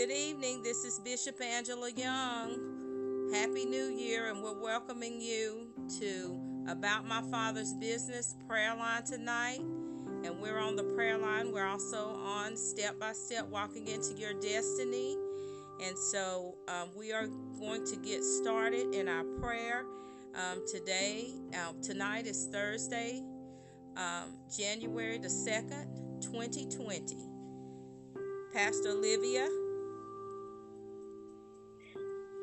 [0.00, 0.62] Good evening.
[0.62, 3.28] This is Bishop Angela Young.
[3.34, 5.66] Happy New Year, and we're welcoming you
[5.98, 9.60] to About My Father's Business prayer line tonight.
[10.24, 11.52] And we're on the prayer line.
[11.52, 15.18] We're also on step by step walking into your destiny.
[15.82, 17.26] And so um, we are
[17.58, 19.84] going to get started in our prayer
[20.34, 21.34] um, today.
[21.52, 23.22] Uh, tonight is Thursday,
[23.98, 27.18] um, January the 2nd, 2020.
[28.54, 29.59] Pastor Olivia.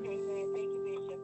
[0.05, 0.53] Amen.
[0.53, 1.21] Thank you, Bishop.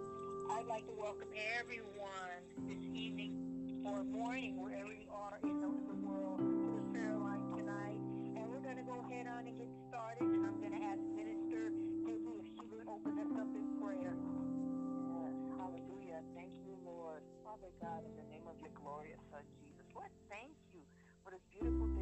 [0.49, 1.29] I'd like to welcome
[1.61, 3.37] everyone this evening
[3.85, 8.01] or morning, wherever you are in the, the world, to the prayer line tonight.
[8.33, 10.25] And we're going to go ahead on and get started.
[10.25, 11.69] And I'm going to ask Minister
[12.01, 14.17] Peggy if she would open us up in prayer.
[14.17, 15.37] Yes.
[15.61, 16.25] Hallelujah.
[16.33, 17.21] Thank you, Lord.
[17.45, 20.81] Father God, in the name of your glorious Son, Jesus, Lord, thank you
[21.21, 21.92] for this beautiful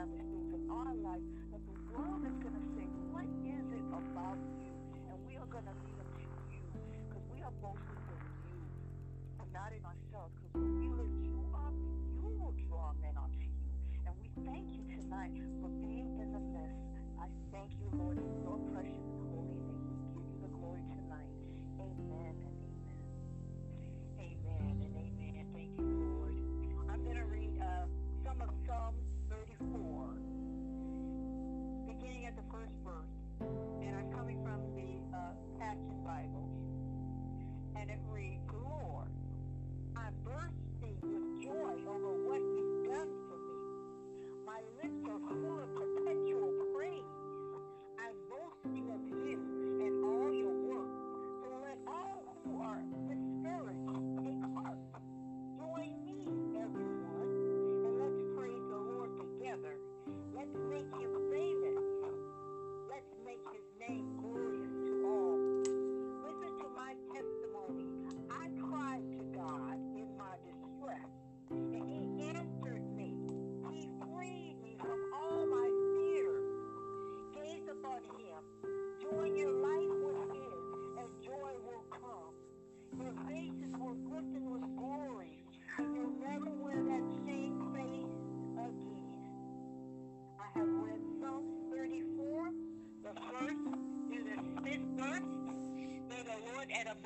[0.00, 1.20] establish things in our life
[1.52, 4.72] that the world is going to say, what is it about you?
[5.12, 6.64] And we are going to lead them to you
[7.04, 8.64] because we are boasting in you
[9.44, 10.32] and not in ourselves.
[10.40, 11.76] Because when we lift you up,
[12.16, 13.60] you will draw men unto you.
[14.08, 16.80] And we thank you tonight for being in the midst.
[17.20, 19.19] I thank you, Lord, in your precious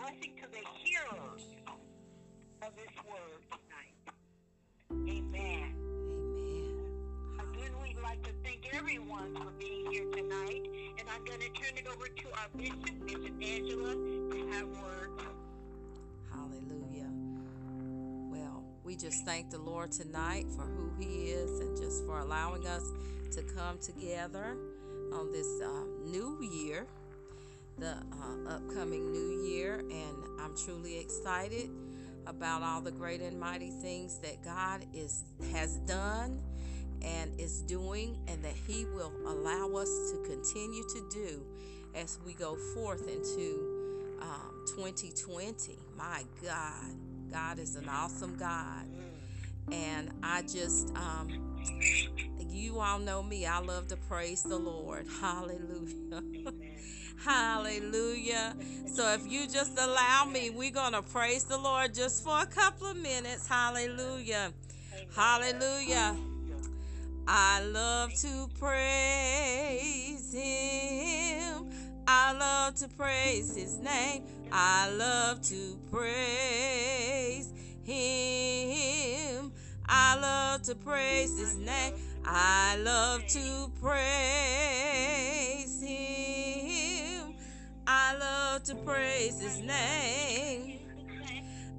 [0.05, 1.55] blessing to the hearers
[2.61, 3.97] of this word tonight.
[4.93, 5.75] Amen.
[6.37, 6.75] Amen.
[7.39, 10.69] Again, we'd like to thank everyone for being here tonight.
[10.99, 15.23] And I'm going to turn it over to our bishop, Bishop Angela, to have words.
[16.31, 17.11] Hallelujah.
[18.31, 22.67] Well, we just thank the Lord tonight for who He is and just for allowing
[22.67, 22.85] us
[23.33, 24.59] to come together
[25.15, 26.87] on this uh, new year,
[27.79, 29.79] the uh, upcoming new year.
[29.79, 31.71] And I'm truly excited
[32.27, 36.41] about all the great and mighty things that God is has done
[37.03, 41.45] and is doing and that he will allow us to continue to do
[41.95, 46.95] as we go forth into um, 2020 my god.
[47.31, 48.87] God is an awesome god.
[49.73, 51.29] And i just um,
[52.49, 53.47] you all know me.
[53.47, 55.07] I love to praise the lord.
[55.21, 56.53] Hallelujah
[57.23, 58.57] hallelujah
[58.87, 62.87] so if you just allow me we're gonna praise the lord just for a couple
[62.87, 64.53] of minutes hallelujah
[65.15, 66.17] hallelujah
[67.27, 71.71] I love to praise him.
[72.07, 74.25] I love to praise his name.
[74.53, 77.51] I love to praise
[77.83, 79.53] him.
[79.87, 81.95] I love to praise his name.
[82.27, 84.21] I love to praise
[85.83, 86.74] him.
[87.87, 90.79] I love to praise his name.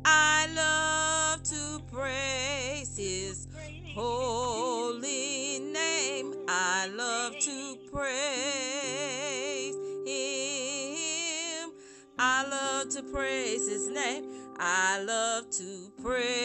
[0.05, 3.47] I love to praise his
[3.95, 6.35] holy name.
[6.47, 9.75] I love to praise
[10.05, 11.71] him.
[12.19, 14.25] I love to praise his name.
[14.59, 16.37] I love to praise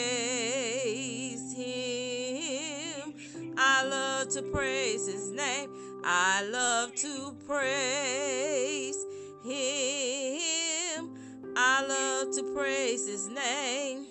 [1.54, 3.14] him.
[3.58, 5.70] I love to praise his name.
[6.02, 8.79] I love to praise
[12.54, 14.06] praise his name.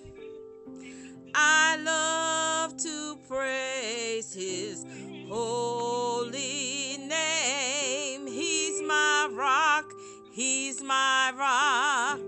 [1.34, 4.84] I love to praise his
[5.28, 8.26] holy name.
[8.26, 9.92] He's my rock.
[10.32, 12.20] He's my rock.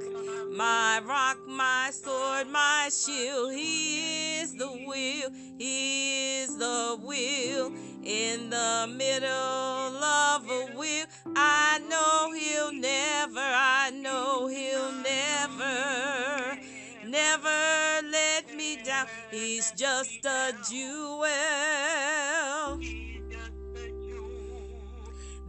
[0.53, 3.53] My rock, my sword, my shield.
[3.55, 5.31] He is the will.
[5.59, 7.73] He is the will
[8.05, 11.07] in the middle of a wheel.
[11.37, 16.59] I know he'll never, I know he'll never,
[17.07, 19.07] never let me down.
[19.31, 21.21] He's just a jewel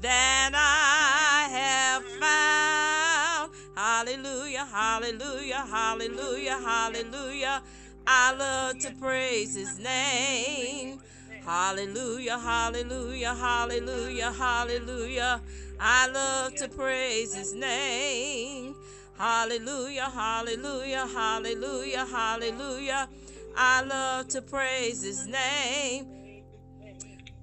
[0.02, 3.52] that I have found.
[3.76, 7.64] Hallelujah, hallelujah, hallelujah, hallelujah.
[8.06, 11.00] I love to praise his name.
[11.46, 15.42] Hallelujah, hallelujah, hallelujah, hallelujah.
[15.78, 18.76] I love to praise his name.
[19.18, 23.10] Hallelujah, hallelujah, hallelujah, hallelujah.
[23.58, 26.44] I love to praise his name.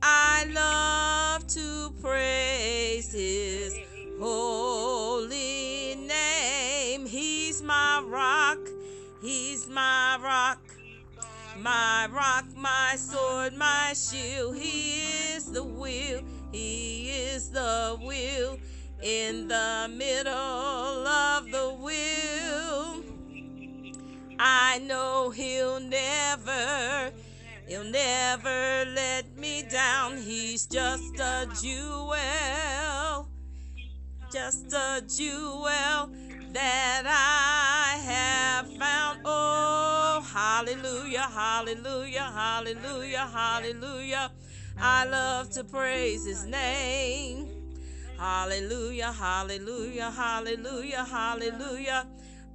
[0.03, 3.77] I love to praise his
[4.19, 7.05] holy name.
[7.05, 8.59] He's my rock.
[9.21, 10.70] He's my rock
[11.63, 14.57] my rock, my sword, my shield.
[14.57, 15.03] He
[15.35, 16.23] is the will,
[16.53, 18.59] He is the will
[19.03, 23.03] in the middle of the will.
[24.39, 27.13] I know He'll never,
[27.69, 30.17] He'll never let me down.
[30.17, 33.29] He's just a jewel,
[34.33, 36.11] just a jewel
[36.53, 37.30] that I
[41.61, 44.33] hallelujah, hallelujah, hallelujah.
[44.79, 47.49] I love to praise his name.
[48.19, 52.07] Hallelujah, hallelujah, hallelujah, hallelujah.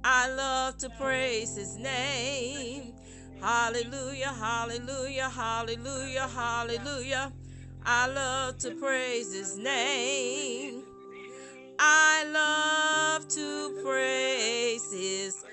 [0.02, 2.94] I love to praise his name.
[3.40, 7.32] Hallelujah, hallelujah, hallelujah, hallelujah.
[7.84, 10.82] I love to praise his name.
[11.78, 15.44] I love to praise his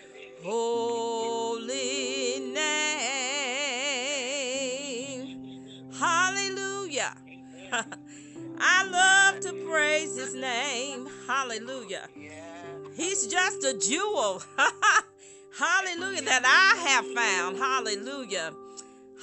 [0.44, 2.64] holy name.
[5.98, 7.16] Hallelujah.
[8.60, 11.08] I love to praise his name.
[11.28, 12.08] Hallelujah.
[12.96, 14.44] He's just a jewel.
[15.58, 16.22] Hallelujah.
[16.24, 17.58] That I have found.
[17.58, 18.54] Hallelujah.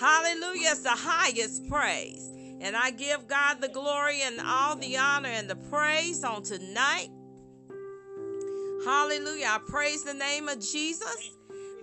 [0.00, 2.32] Hallelujah is the highest praise.
[2.62, 7.08] And I give God the glory and all the honor and the praise on tonight.
[8.84, 9.46] Hallelujah.
[9.48, 11.30] I praise the name of Jesus.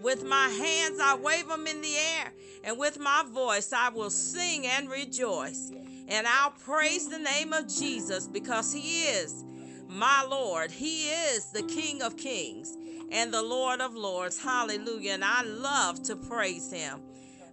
[0.01, 2.33] With my hands, I wave them in the air.
[2.63, 5.71] And with my voice, I will sing and rejoice.
[6.07, 9.43] And I'll praise the name of Jesus because He is
[9.87, 10.71] my Lord.
[10.71, 12.75] He is the King of Kings
[13.11, 14.41] and the Lord of Lords.
[14.41, 15.13] Hallelujah.
[15.13, 17.01] And I love to praise Him.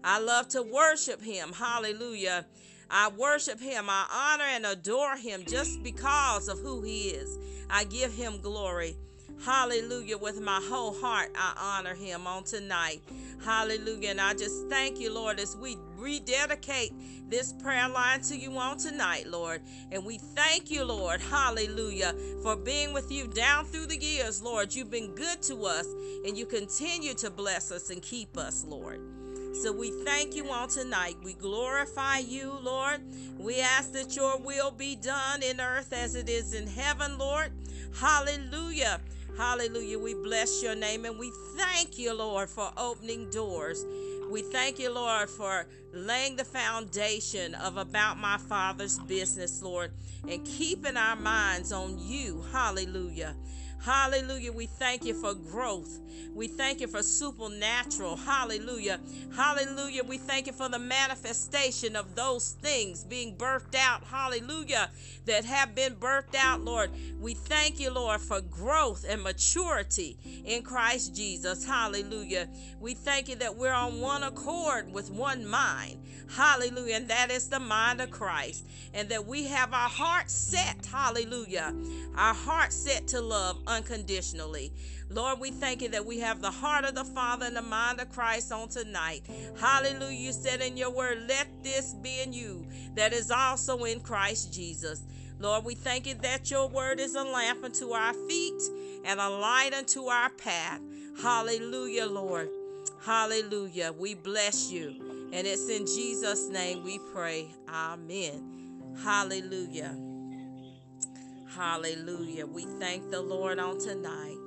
[0.03, 1.53] I love to worship Him.
[1.53, 2.47] Hallelujah.
[2.91, 3.87] I worship him.
[3.89, 7.39] I honor and adore him just because of who he is.
[7.71, 8.97] I give him glory.
[9.43, 10.19] Hallelujah.
[10.19, 13.03] With my whole heart, I honor him on tonight.
[13.45, 14.11] Hallelujah.
[14.11, 16.93] And I just thank you, Lord, as we rededicate
[17.31, 19.62] this prayer line to you on tonight, Lord.
[19.91, 21.21] And we thank you, Lord.
[21.21, 22.14] Hallelujah.
[22.43, 24.75] For being with you down through the years, Lord.
[24.75, 25.87] You've been good to us
[26.25, 29.00] and you continue to bless us and keep us, Lord.
[29.55, 31.17] So we thank you on tonight.
[31.23, 33.03] We glorify you, Lord.
[33.38, 37.53] We ask that your will be done in earth as it is in heaven, Lord.
[37.95, 39.00] Hallelujah.
[39.37, 39.99] Hallelujah.
[39.99, 43.85] We bless your name and we thank you, Lord, for opening doors.
[44.31, 49.91] We thank you, Lord, for laying the foundation of about my Father's business, Lord,
[50.29, 52.45] and keeping our minds on you.
[52.53, 53.35] Hallelujah.
[53.85, 54.50] Hallelujah.
[54.50, 56.00] We thank you for growth.
[56.35, 58.17] We thank you for supernatural.
[58.17, 58.99] Hallelujah.
[59.37, 60.03] Hallelujah.
[60.05, 64.03] We thank you for the manifestation of those things being birthed out.
[64.05, 64.91] Hallelujah.
[65.26, 66.91] That have been birthed out, Lord.
[67.21, 71.64] We thank you, Lord, for growth and maturity in Christ Jesus.
[71.64, 72.49] Hallelujah.
[72.81, 76.00] We thank you that we're on one accord with one mind.
[76.35, 76.97] Hallelujah.
[76.97, 78.67] And that is the mind of Christ.
[78.93, 80.87] And that we have our heart set.
[80.87, 81.75] Hallelujah.
[82.17, 84.73] Our heart set to love unconditionally.
[85.11, 88.00] Lord, we thank you that we have the heart of the Father and the mind
[88.00, 89.26] of Christ on tonight.
[89.61, 90.19] Hallelujah.
[90.19, 94.52] You said in your word, let this be in you that is also in Christ
[94.54, 95.02] Jesus.
[95.38, 98.62] Lord, we thank you that your word is a lamp unto our feet
[99.04, 100.81] and a light unto our path.
[101.21, 102.49] Hallelujah, Lord.
[103.04, 103.93] Hallelujah.
[103.93, 105.28] We bless you.
[105.33, 107.49] And it's in Jesus' name we pray.
[107.69, 108.95] Amen.
[109.02, 110.13] Hallelujah.
[111.57, 112.47] Hallelujah.
[112.47, 114.39] We thank the Lord on tonight.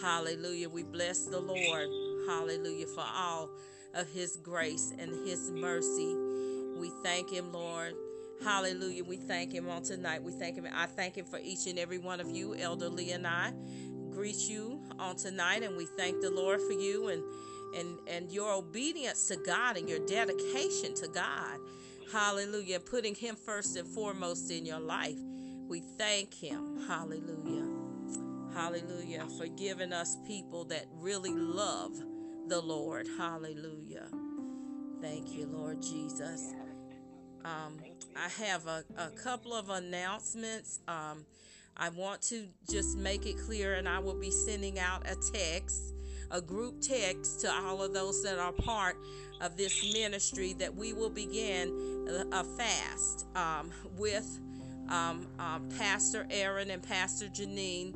[0.00, 0.68] Hallelujah.
[0.68, 1.88] We bless the Lord.
[2.28, 3.50] Hallelujah for all
[3.94, 6.14] of his grace and his mercy.
[6.78, 7.94] We thank him, Lord.
[8.44, 9.02] Hallelujah.
[9.02, 10.22] We thank him on tonight.
[10.22, 10.68] We thank him.
[10.72, 12.54] I thank him for each and every one of you.
[12.54, 13.52] Elder Lee and I
[14.10, 17.22] greet you on tonight and we thank the Lord for you and
[17.74, 21.58] and and your obedience to God and your dedication to God.
[22.12, 22.78] Hallelujah.
[22.78, 25.18] Putting him first and foremost in your life.
[25.68, 26.86] We thank him.
[26.88, 27.68] Hallelujah.
[28.54, 29.26] Hallelujah.
[29.36, 31.92] For giving us people that really love
[32.48, 33.06] the Lord.
[33.18, 34.06] Hallelujah.
[35.02, 36.54] Thank you, Lord Jesus.
[37.44, 37.78] Um,
[38.16, 40.80] I have a, a couple of announcements.
[40.88, 41.26] Um,
[41.76, 45.94] I want to just make it clear, and I will be sending out a text,
[46.30, 48.96] a group text to all of those that are part
[49.40, 54.40] of this ministry that we will begin a fast um, with
[54.88, 57.94] um, um, Pastor Aaron and Pastor Janine,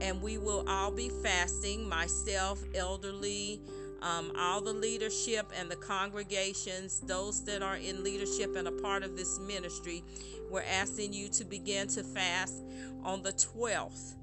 [0.00, 1.88] and we will all be fasting.
[1.88, 3.60] Myself, Elder Lee,
[4.02, 9.02] um, all the leadership and the congregations, those that are in leadership and a part
[9.02, 10.04] of this ministry,
[10.50, 12.62] we're asking you to begin to fast
[13.02, 14.14] on the 12th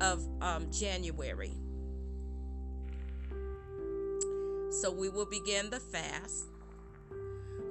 [0.00, 1.52] of um, January.
[4.70, 6.47] So we will begin the fast.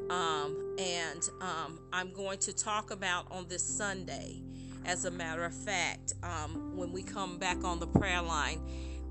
[0.09, 4.41] Um, and um, I'm going to talk about on this Sunday,
[4.85, 8.61] as a matter of fact, um, when we come back on the prayer line,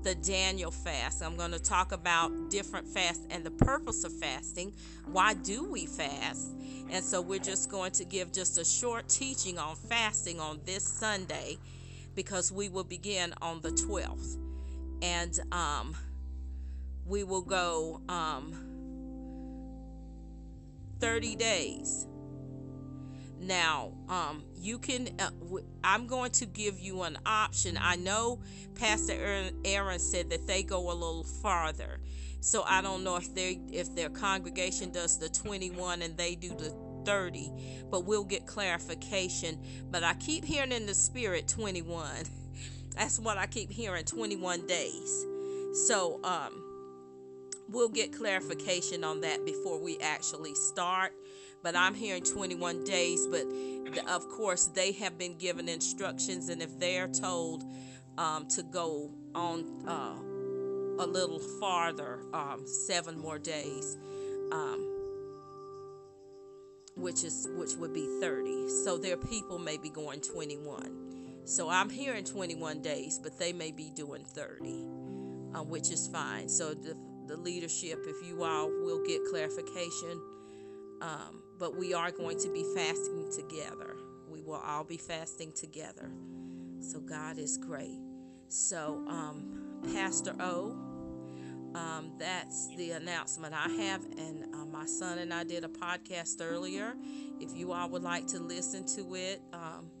[0.03, 1.21] the Daniel fast.
[1.21, 4.73] I'm going to talk about different fasts and the purpose of fasting.
[5.05, 6.53] Why do we fast?
[6.89, 10.83] And so we're just going to give just a short teaching on fasting on this
[10.83, 11.57] Sunday
[12.15, 14.37] because we will begin on the 12th.
[15.01, 15.95] And um,
[17.05, 18.66] we will go um,
[20.99, 22.07] 30 days.
[23.39, 27.77] Now, um, you can, uh, w- I'm going to give you an option.
[27.79, 28.41] I know
[28.75, 31.99] Pastor Aaron, Aaron said that they go a little farther.
[32.39, 36.49] So I don't know if they if their congregation does the 21 and they do
[36.49, 36.75] the
[37.05, 37.51] 30,
[37.89, 39.59] but we'll get clarification.
[39.89, 42.07] But I keep hearing in the spirit 21.
[42.95, 45.25] That's what I keep hearing 21 days.
[45.87, 46.66] So um
[47.69, 51.13] we'll get clarification on that before we actually start.
[51.63, 53.45] But I'm hearing 21 days, but
[54.07, 57.63] of course, they have been given instructions, and if they're told
[58.17, 63.97] um, to go on uh, a little farther, um, seven more days,
[64.51, 64.93] um,
[66.95, 68.69] which is which would be 30.
[68.83, 71.43] So their people may be going 21.
[71.45, 74.85] So I'm hearing 21 days, but they may be doing 30,
[75.55, 76.49] uh, which is fine.
[76.49, 76.97] So the
[77.27, 80.21] the leadership if you all will get clarification.
[81.01, 83.95] Um, but we are going to be fasting together.
[84.29, 86.11] We will all be fasting together.
[86.79, 87.99] So God is great.
[88.49, 90.71] So, um, Pastor O,
[91.75, 94.05] um, that's the announcement I have.
[94.17, 96.93] And uh, my son and I did a podcast earlier.
[97.39, 99.91] If you all would like to listen to it, um,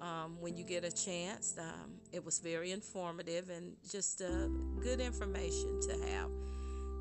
[0.00, 1.58] um, when you get a chance.
[2.12, 4.48] It was very informative and just uh,
[4.80, 6.30] good information to have.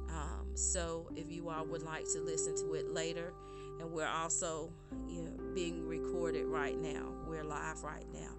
[0.09, 3.33] Um, so, if you all would like to listen to it later,
[3.79, 4.71] and we're also
[5.07, 8.31] you know, being recorded right now, we're live right now.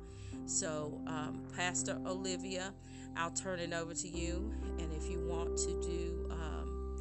[0.47, 2.73] So, um, Pastor Olivia,
[3.17, 4.53] I'll turn it over to you.
[4.79, 6.97] And if you want to do, um,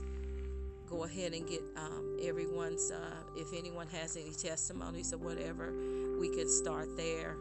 [0.87, 5.73] go ahead and get um, everyone's, uh, if anyone has any testimonies or whatever,
[6.19, 7.35] we could start there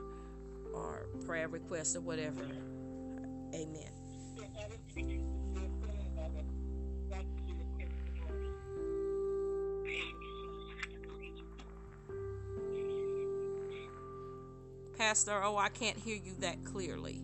[0.78, 2.42] or prayer requests or whatever.
[3.54, 3.92] Amen.
[14.96, 17.22] Pastor, oh, I can't hear you that clearly.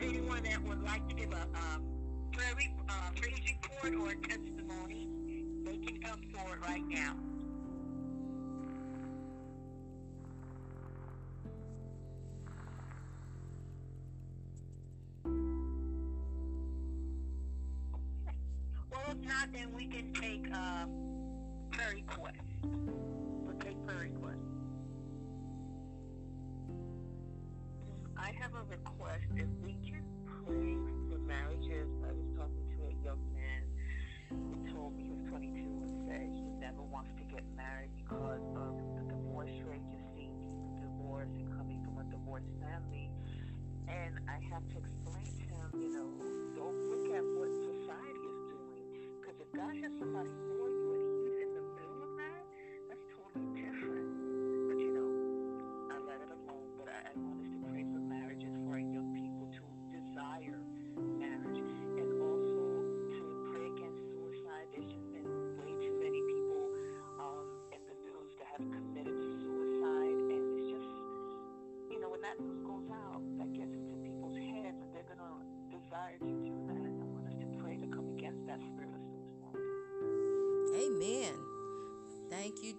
[0.00, 1.84] Anyone that would like to give a um,
[2.32, 2.54] prayer,
[2.88, 5.08] uh, praise report or testimony,
[5.64, 7.14] they can come forward right now.
[49.72, 50.49] Because if God has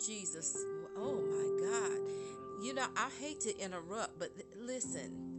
[0.05, 0.58] Jesus.
[0.98, 2.00] Oh my God.
[2.63, 5.31] You know, I hate to interrupt, but listen.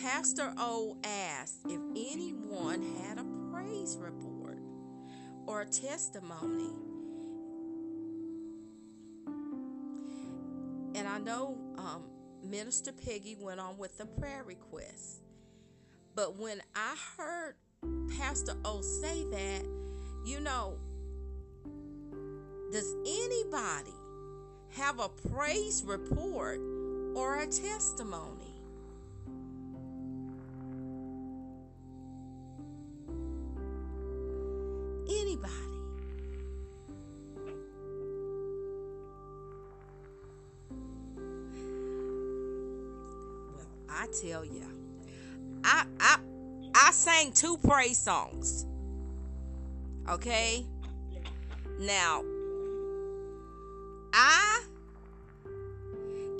[0.00, 4.58] Pastor O asked if anyone had a praise report
[5.46, 6.70] or a testimony.
[10.94, 12.04] And I know um,
[12.42, 15.22] Minister Peggy went on with the prayer request.
[16.14, 17.56] But when I heard
[18.18, 19.64] Pastor O say that,
[20.24, 20.78] you know,
[22.72, 23.94] does anybody
[24.70, 26.60] have a praise report
[27.14, 28.52] or a testimony?
[35.08, 35.52] Anybody?
[43.54, 44.64] Well, I tell you,
[45.64, 46.18] I I
[46.74, 48.66] I sang two praise songs.
[50.08, 50.66] Okay?
[51.80, 52.22] Now,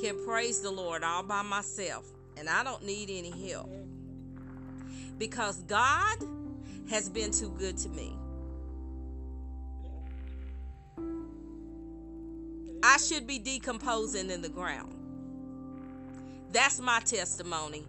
[0.06, 3.68] can praise the Lord all by myself, and I don't need any help
[5.18, 6.18] because God
[6.88, 8.16] has been too good to me.
[12.84, 14.94] I should be decomposing in the ground.
[16.52, 17.84] That's my testimony.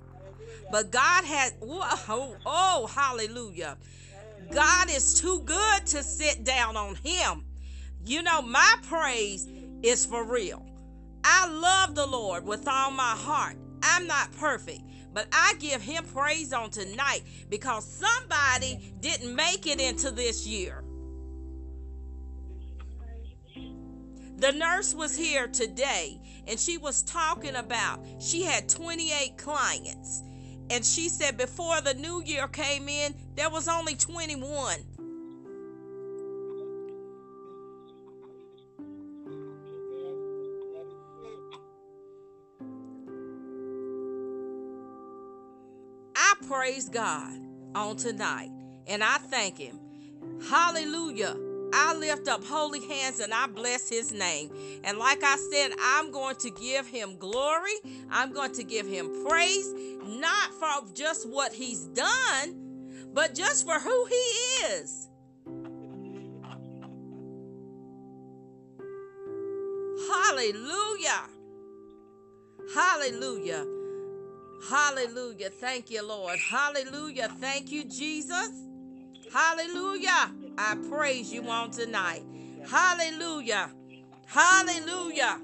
[0.71, 3.77] But God has, whoa, oh, hallelujah.
[4.51, 7.45] God is too good to sit down on Him.
[8.03, 9.47] You know, my praise
[9.83, 10.65] is for real.
[11.23, 13.57] I love the Lord with all my heart.
[13.83, 14.81] I'm not perfect,
[15.13, 20.83] but I give Him praise on tonight because somebody didn't make it into this year.
[24.37, 30.21] The nurse was here today and she was talking about she had 28 clients.
[30.69, 34.75] And she said before the new year came in, there was only 21.
[46.47, 47.33] Praise God
[47.75, 48.51] on tonight
[48.87, 49.79] and I thank Him.
[50.49, 51.35] Hallelujah.
[51.73, 54.51] I lift up holy hands and I bless his name.
[54.83, 57.73] And like I said, I'm going to give him glory.
[58.09, 59.73] I'm going to give him praise,
[60.05, 64.15] not for just what he's done, but just for who he
[64.73, 65.09] is.
[70.09, 71.23] Hallelujah.
[72.73, 73.65] Hallelujah.
[74.69, 75.49] Hallelujah.
[75.49, 76.37] Thank you, Lord.
[76.39, 77.29] Hallelujah.
[77.39, 78.51] Thank you, Jesus.
[79.33, 80.31] Hallelujah.
[80.57, 82.23] I praise you on tonight.
[82.67, 83.69] Hallelujah.
[84.25, 85.39] Hallelujah.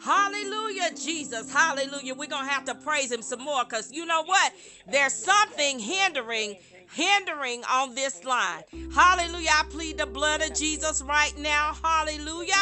[0.00, 1.52] Hallelujah, Jesus.
[1.52, 2.14] Hallelujah.
[2.14, 4.52] We're going to have to praise him some more because you know what?
[4.90, 6.56] There's something hindering
[6.90, 8.62] hindering on this line.
[8.94, 9.50] Hallelujah.
[9.52, 11.74] I plead the blood of Jesus right now.
[11.82, 12.54] Hallelujah.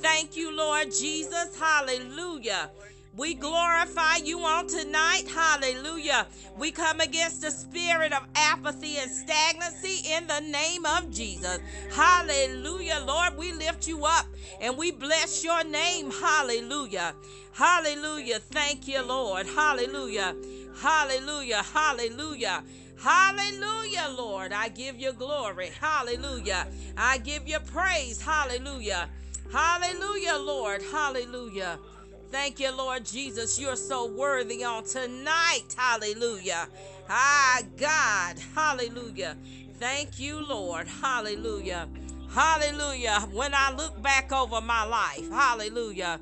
[0.00, 1.58] Thank you, Lord Jesus.
[1.58, 2.70] Hallelujah.
[3.18, 5.24] We glorify you on tonight.
[5.28, 6.28] Hallelujah.
[6.56, 11.58] We come against the spirit of apathy and stagnancy in the name of Jesus.
[11.92, 13.02] Hallelujah.
[13.04, 14.26] Lord, we lift you up
[14.60, 16.12] and we bless your name.
[16.12, 17.12] Hallelujah.
[17.52, 18.38] Hallelujah.
[18.38, 19.46] Thank you, Lord.
[19.46, 20.36] Hallelujah.
[20.80, 21.64] Hallelujah.
[21.74, 22.62] Hallelujah.
[23.02, 24.52] Hallelujah, Lord.
[24.52, 25.70] I give you glory.
[25.80, 26.68] Hallelujah.
[26.96, 28.22] I give you praise.
[28.22, 29.08] Hallelujah.
[29.52, 30.82] Hallelujah, Lord.
[30.92, 31.80] Hallelujah.
[32.30, 33.58] Thank you, Lord Jesus.
[33.58, 35.74] You're so worthy on tonight.
[35.74, 36.68] Hallelujah.
[37.08, 38.38] Ah, God.
[38.54, 39.34] Hallelujah.
[39.78, 40.86] Thank you, Lord.
[40.86, 41.88] Hallelujah.
[42.30, 43.20] Hallelujah.
[43.32, 46.20] When I look back over my life, hallelujah,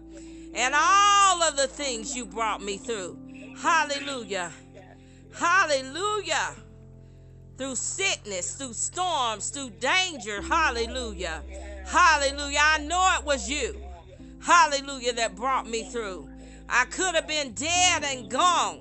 [0.55, 3.19] and all of the things you brought me through,
[3.61, 4.53] hallelujah.
[5.35, 6.55] Hallelujah.
[7.59, 11.43] Through sickness, through storms, through danger, hallelujah.
[11.85, 12.61] Hallelujah.
[12.63, 13.83] I know it was you
[14.47, 16.29] hallelujah, that brought me through.
[16.69, 18.81] I could have been dead and gone,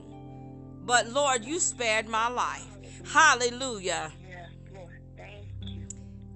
[0.85, 2.67] but Lord, you spared my life.
[3.11, 4.11] Hallelujah.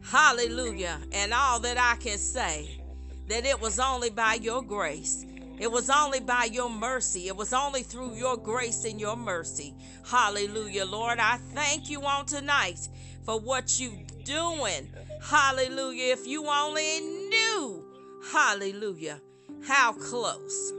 [0.02, 1.00] Hallelujah.
[1.12, 2.82] And all that I can say,
[3.28, 5.26] that it was only by your grace.
[5.60, 7.28] It was only by your mercy.
[7.28, 9.76] It was only through your grace and your mercy.
[10.10, 11.20] Hallelujah, Lord.
[11.20, 12.88] I thank you on tonight
[13.24, 13.92] for what you're
[14.24, 14.92] doing.
[15.22, 16.14] Hallelujah.
[16.14, 17.89] If you only knew,
[18.32, 19.22] hallelujah,
[19.66, 20.74] how close,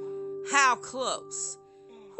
[0.51, 1.59] how close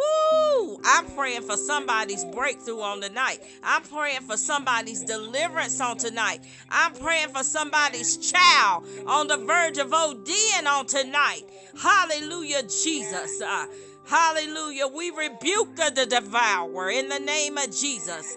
[0.01, 0.81] Woo!
[0.85, 3.41] I'm praying for somebody's breakthrough on tonight.
[3.63, 6.41] I'm praying for somebody's deliverance on tonight.
[6.71, 11.43] I'm praying for somebody's child on the verge of ODing on tonight.
[11.81, 13.41] Hallelujah, Jesus.
[13.41, 13.67] Uh,
[14.07, 14.87] hallelujah.
[14.87, 18.37] We rebuke the devourer in the name of Jesus.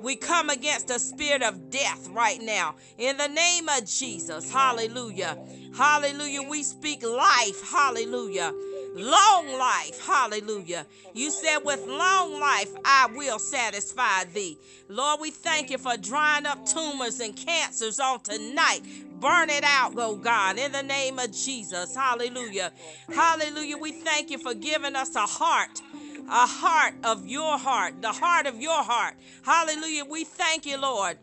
[0.00, 4.50] We come against the spirit of death right now in the name of Jesus.
[4.52, 5.38] Hallelujah.
[5.76, 6.42] Hallelujah.
[6.42, 7.70] We speak life.
[7.70, 8.52] Hallelujah
[8.96, 10.04] long life.
[10.04, 10.86] Hallelujah.
[11.14, 14.58] You said, with long life, I will satisfy thee.
[14.88, 18.80] Lord, we thank you for drying up tumors and cancers on tonight.
[19.20, 21.94] Burn it out, oh God, in the name of Jesus.
[21.94, 22.72] Hallelujah.
[23.12, 23.76] Hallelujah.
[23.78, 25.80] We thank you for giving us a heart
[26.28, 29.14] a heart of your heart, the heart of your heart.
[29.42, 30.04] Hallelujah.
[30.04, 31.18] We thank you, Lord,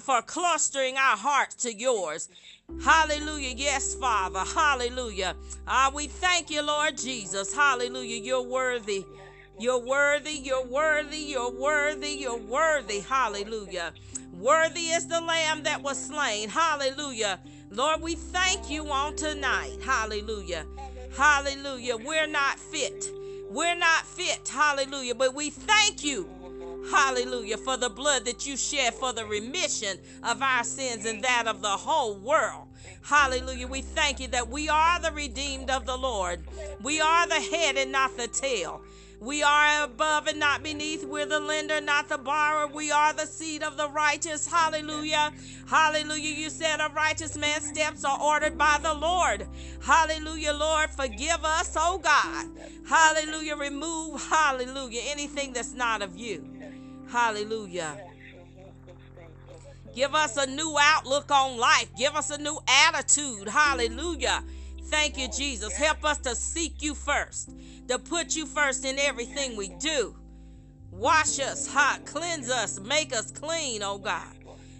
[0.00, 2.28] for clustering our hearts to yours.
[2.82, 3.54] Hallelujah.
[3.56, 4.40] Yes, Father.
[4.40, 5.34] Hallelujah.
[5.66, 7.54] Ah, we thank you, Lord Jesus.
[7.54, 8.20] Hallelujah.
[8.22, 9.04] You're worthy.
[9.58, 10.32] You're worthy.
[10.32, 11.18] You're worthy.
[11.18, 12.10] You're worthy.
[12.10, 13.00] You're worthy.
[13.00, 13.92] Hallelujah.
[14.32, 16.48] Worthy is the lamb that was slain.
[16.48, 17.40] Hallelujah.
[17.70, 19.78] Lord, we thank you on tonight.
[19.82, 20.66] Hallelujah.
[21.16, 21.96] Hallelujah.
[21.96, 23.10] We're not fit.
[23.50, 24.48] We're not fit.
[24.48, 25.14] Hallelujah.
[25.14, 26.28] But we thank you
[26.90, 27.56] Hallelujah.
[27.56, 31.60] For the blood that you shed for the remission of our sins and that of
[31.60, 32.68] the whole world.
[33.02, 33.66] Hallelujah.
[33.66, 36.44] We thank you that we are the redeemed of the Lord.
[36.82, 38.82] We are the head and not the tail.
[39.20, 41.04] We are above and not beneath.
[41.04, 42.66] We're the lender, not the borrower.
[42.66, 44.46] We are the seed of the righteous.
[44.46, 45.32] Hallelujah.
[45.66, 46.34] Hallelujah.
[46.34, 49.46] You said a righteous man's steps are ordered by the Lord.
[49.82, 50.90] Hallelujah, Lord.
[50.90, 52.46] Forgive us, oh God.
[52.86, 53.56] Hallelujah.
[53.56, 56.44] Remove, hallelujah, anything that's not of you.
[57.08, 57.96] Hallelujah.
[59.94, 61.88] Give us a new outlook on life.
[61.96, 63.48] Give us a new attitude.
[63.48, 64.44] Hallelujah.
[64.84, 65.72] Thank you, Jesus.
[65.74, 67.50] Help us to seek you first,
[67.88, 70.16] to put you first in everything we do.
[70.90, 74.36] Wash us hot, cleanse us, make us clean, oh God.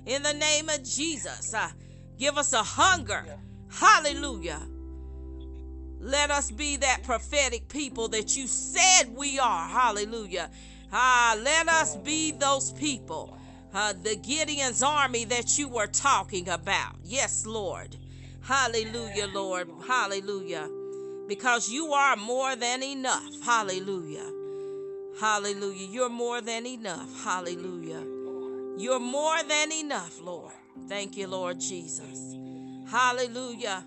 [0.07, 1.69] In the name of Jesus, uh,
[2.19, 3.25] give us a hunger.
[3.69, 4.61] Hallelujah.
[6.01, 9.69] Let us be that prophetic people that you said we are.
[9.69, 10.51] Hallelujah.
[10.92, 13.37] Ah, let us be those people,
[13.75, 16.97] uh, the Gideon's army that you were talking about.
[17.03, 17.97] Yes, Lord.
[18.42, 19.69] Hallelujah, Lord.
[19.87, 20.69] Hallelujah.
[21.27, 23.43] Because you are more than enough.
[23.43, 24.31] Hallelujah.
[25.21, 25.89] Hallelujah.
[25.91, 27.25] You're more than enough.
[27.25, 28.05] Hallelujah.
[28.79, 30.53] You're more than enough, Lord.
[30.89, 32.37] Thank you, Lord Jesus.
[32.91, 33.85] Hallelujah.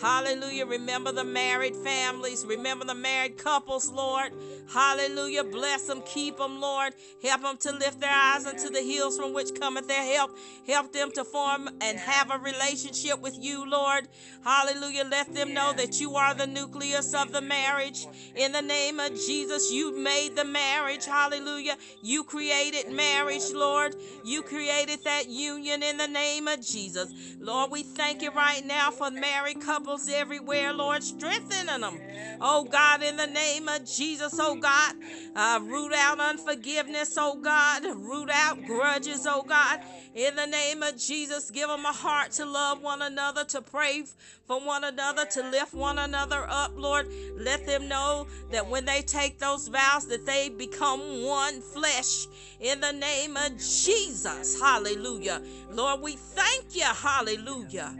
[0.00, 0.66] Hallelujah.
[0.66, 2.44] Remember the married families.
[2.46, 4.32] Remember the married couples, Lord.
[4.72, 5.44] Hallelujah.
[5.44, 6.02] Bless them.
[6.02, 6.94] Keep them, Lord.
[7.22, 10.36] Help them to lift their eyes unto the hills from which cometh their help.
[10.66, 14.08] Help them to form and have a relationship with you, Lord.
[14.44, 15.04] Hallelujah.
[15.04, 18.06] Let them know that you are the nucleus of the marriage.
[18.34, 21.04] In the name of Jesus, you made the marriage.
[21.04, 21.76] Hallelujah.
[22.02, 23.94] You created marriage, Lord.
[24.24, 27.12] You created that union in the name of Jesus.
[27.38, 29.81] Lord, we thank you right now for married couples
[30.12, 31.02] everywhere, Lord.
[31.02, 31.98] Strengthening them.
[32.40, 34.94] Oh God, in the name of Jesus, oh God.
[35.34, 37.84] Uh, root out unforgiveness, oh God.
[37.84, 39.80] Root out grudges, oh God.
[40.14, 44.04] In the name of Jesus, give them a heart to love one another, to pray
[44.46, 47.08] for one another, to lift one another up, Lord.
[47.36, 52.26] Let them know that when they take those vows, that they become one flesh.
[52.60, 55.40] In the name of Jesus, hallelujah.
[55.70, 57.94] Lord, we thank you, hallelujah,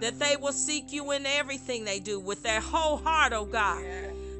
[0.00, 3.84] that they will seek you in everything they do with their whole heart, oh God.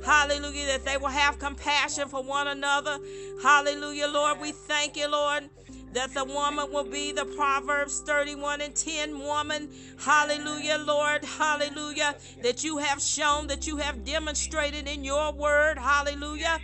[0.04, 2.98] Hallelujah, that they will have compassion for one another.
[3.42, 4.40] Hallelujah, Lord.
[4.40, 5.50] We thank you, Lord
[5.92, 9.68] that the woman will be the Proverbs 31 and 10 woman.
[9.98, 11.24] Hallelujah, Lord.
[11.24, 12.14] Hallelujah.
[12.42, 15.78] That you have shown, that you have demonstrated in your word.
[15.78, 16.58] Hallelujah.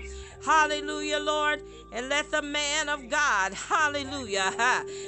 [0.46, 1.60] Hallelujah, Lord.
[1.92, 4.52] And let the man of God, hallelujah,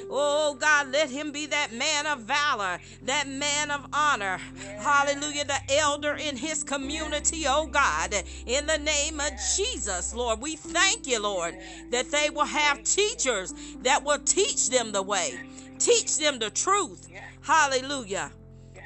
[0.09, 4.39] oh God, let him be that man of valor, that man of honor,
[4.79, 10.41] hallelujah, the elder in his community, oh God, in the name of Jesus, Lord.
[10.41, 11.55] We thank you, Lord,
[11.91, 15.39] that they will have teachers that will teach them the way,
[15.77, 17.07] teach them the truth,
[17.41, 18.31] hallelujah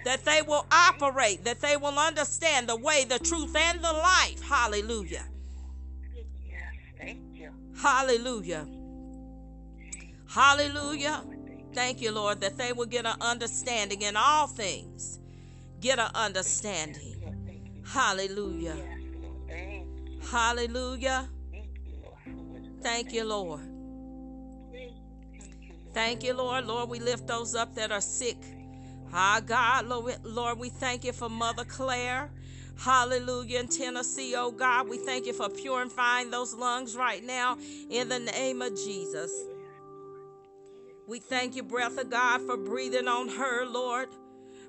[0.04, 4.42] that they will operate, that they will understand the way, the truth, and the life.
[4.44, 5.24] Hallelujah.
[7.84, 8.66] Hallelujah.
[10.30, 11.22] Hallelujah.
[11.74, 15.20] Thank you, Lord, that they will get an understanding in all things.
[15.82, 17.84] Get an understanding.
[17.86, 18.78] Hallelujah.
[20.32, 21.28] Hallelujah.
[22.82, 23.60] Thank you, Lord.
[25.94, 26.66] Thank you, Lord.
[26.66, 26.90] Lord.
[26.90, 28.38] We lift those up that are sick.
[29.12, 32.32] Ah, God, Lord, Lord, we thank you for Mother Claire.
[32.78, 33.60] Hallelujah.
[33.60, 37.58] In Tennessee, oh God, we thank you for purifying those lungs right now
[37.90, 39.32] in the name of Jesus.
[41.08, 44.10] We thank you, breath of God, for breathing on her, Lord,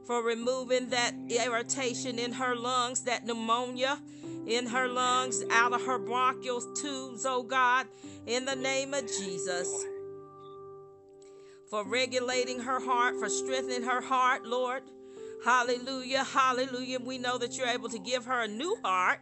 [0.04, 4.00] for removing that irritation in her lungs, that pneumonia
[4.46, 7.86] in her lungs, out of her bronchial tubes, oh God,
[8.26, 9.86] in the name of Jesus
[11.74, 14.84] for regulating her heart, for strengthening her heart, Lord.
[15.44, 17.00] Hallelujah, hallelujah.
[17.00, 19.20] We know that you're able to give her a new heart.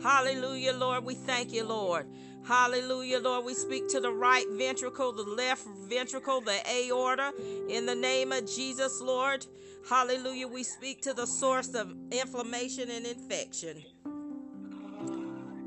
[0.00, 1.04] Hallelujah, Lord.
[1.04, 2.06] We thank you, Lord.
[2.46, 3.44] Hallelujah, Lord.
[3.44, 7.32] We speak to the right ventricle, the left ventricle, the aorta,
[7.68, 9.46] in the name of Jesus, Lord.
[9.88, 10.46] Hallelujah.
[10.46, 13.82] We speak to the source of inflammation and infection,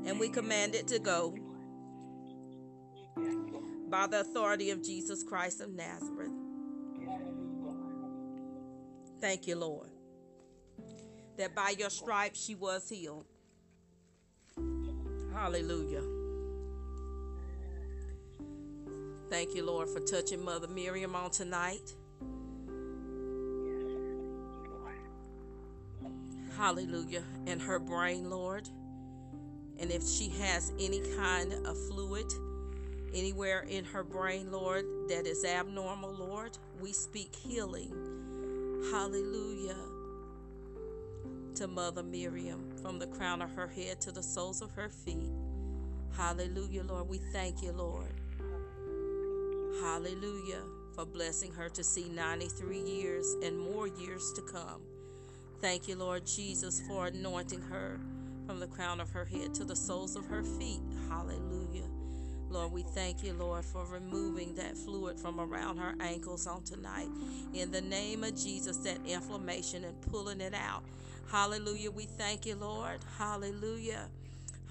[0.06, 1.36] and we command it to go
[3.90, 6.32] by the authority of Jesus Christ of Nazareth.
[9.20, 9.90] Thank you, Lord.
[11.38, 13.24] That by your stripes she was healed.
[15.32, 16.02] Hallelujah.
[19.30, 21.94] Thank you, Lord, for touching Mother Miriam on tonight.
[26.56, 27.22] Hallelujah.
[27.46, 28.68] And her brain, Lord.
[29.78, 32.26] And if she has any kind of fluid
[33.14, 37.92] anywhere in her brain, Lord, that is abnormal, Lord, we speak healing.
[38.90, 39.76] Hallelujah.
[41.56, 45.32] To Mother Miriam from the crown of her head to the soles of her feet.
[46.16, 47.08] Hallelujah, Lord.
[47.08, 48.12] We thank you, Lord.
[49.82, 50.62] Hallelujah.
[50.94, 54.82] For blessing her to see 93 years and more years to come.
[55.60, 57.98] Thank you, Lord Jesus, for anointing her
[58.46, 60.80] from the crown of her head to the soles of her feet.
[61.08, 61.88] Hallelujah.
[62.50, 67.08] Lord, we thank you, Lord, for removing that fluid from around her ankles on tonight.
[67.52, 70.82] In the name of Jesus, that inflammation and pulling it out.
[71.30, 71.90] Hallelujah.
[71.90, 73.00] We thank you, Lord.
[73.18, 74.08] Hallelujah.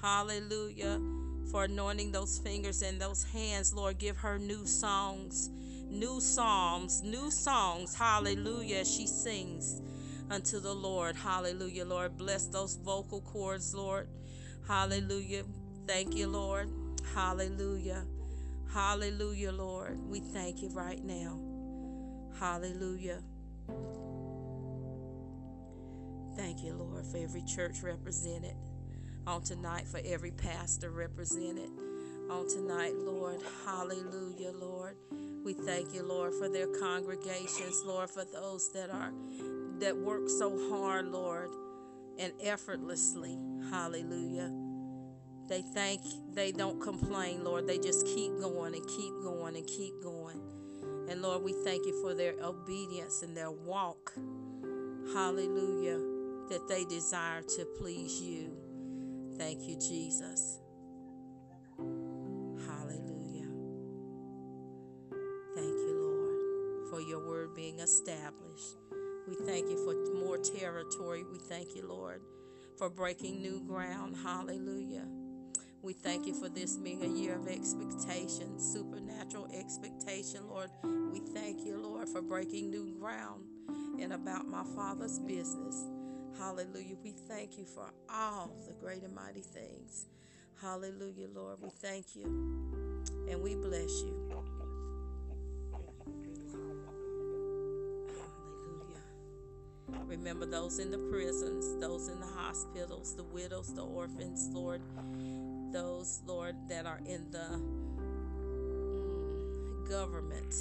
[0.01, 0.99] Hallelujah.
[1.51, 3.99] For anointing those fingers and those hands, Lord.
[3.99, 5.49] Give her new songs,
[5.87, 7.95] new psalms, new songs.
[7.95, 8.85] Hallelujah.
[8.85, 9.81] She sings
[10.29, 11.15] unto the Lord.
[11.15, 12.17] Hallelujah, Lord.
[12.17, 14.07] Bless those vocal cords, Lord.
[14.67, 15.43] Hallelujah.
[15.87, 16.69] Thank you, Lord.
[17.13, 18.05] Hallelujah.
[18.73, 19.99] Hallelujah, Lord.
[20.09, 21.39] We thank you right now.
[22.39, 23.21] Hallelujah.
[26.37, 28.55] Thank you, Lord, for every church represented
[29.25, 31.71] on tonight, for every pastor represented
[32.29, 33.41] on tonight, Lord.
[33.65, 34.97] Hallelujah, Lord.
[35.43, 39.11] We thank you, Lord, for their congregations, Lord, for those that are
[39.79, 41.49] that work so hard, Lord,
[42.19, 43.37] and effortlessly.
[43.71, 44.51] Hallelujah.
[45.47, 46.01] They thank,
[46.33, 47.67] they don't complain, Lord.
[47.67, 50.41] They just keep going and keep going and keep going.
[51.09, 54.13] And Lord, we thank you for their obedience and their walk.
[55.13, 56.16] Hallelujah.
[56.49, 58.57] That they desire to please you.
[59.37, 60.59] Thank you, Jesus.
[61.77, 63.49] Hallelujah.
[65.53, 68.77] Thank you, Lord, for your word being established.
[69.27, 71.25] We thank you for more territory.
[71.29, 72.21] We thank you, Lord,
[72.77, 74.15] for breaking new ground.
[74.23, 75.05] Hallelujah.
[75.81, 80.69] We thank you for this being a year of expectation, supernatural expectation, Lord.
[80.83, 83.43] We thank you, Lord, for breaking new ground
[83.99, 85.85] and about my Father's business.
[86.37, 86.95] Hallelujah.
[87.03, 90.05] We thank you for all the great and mighty things.
[90.61, 91.57] Hallelujah, Lord.
[91.61, 92.25] We thank you
[93.29, 94.15] and we bless you.
[98.07, 99.03] Hallelujah.
[100.05, 104.81] Remember those in the prisons, those in the hospitals, the widows, the orphans, Lord.
[105.71, 107.59] Those, Lord, that are in the
[108.79, 110.53] mm, government.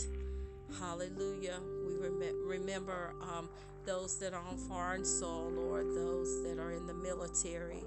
[0.81, 1.61] Hallelujah.
[1.87, 3.49] We rem- remember um,
[3.87, 7.85] those that are on foreign soil, Lord, those that are in the military.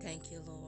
[0.00, 0.67] Thank you, Lord.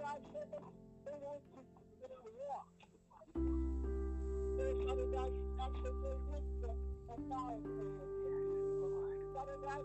[0.00, 0.48] God said
[1.04, 1.60] they went to
[2.00, 2.16] they
[2.48, 2.68] walk.
[4.56, 6.68] Father God, God said they went to
[7.08, 7.60] the fire.
[9.34, 9.84] Father God,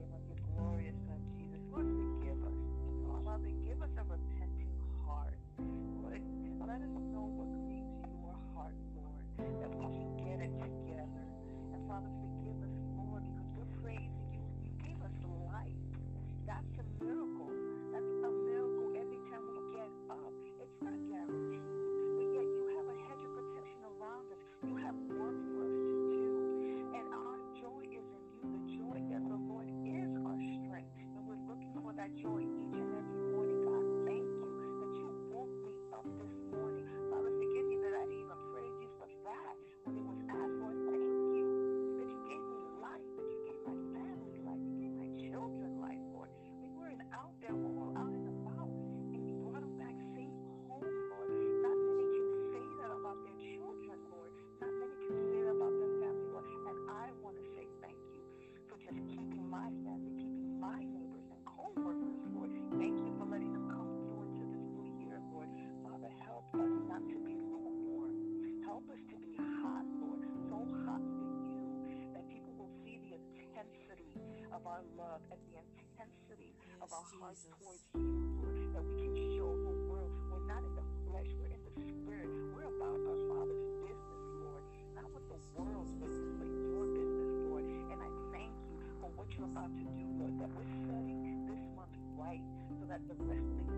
[77.11, 77.51] Jesus.
[77.59, 80.11] towards you, that we can show the world.
[80.31, 82.31] We're not in the flesh, we're in the spirit.
[82.55, 84.63] We're about our Father's business, Lord,
[84.95, 87.65] not what the world's business, but your business, Lord.
[87.91, 91.63] And I thank you for what you're about to do, Lord, that we're setting this
[91.75, 92.43] month right
[92.79, 93.70] so that the rest of the